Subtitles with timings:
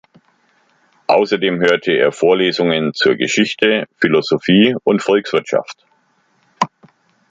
[1.05, 5.85] Außerdem hörte er Vorlesungen zur Geschichte, Philosophie und Volkswirtschaft.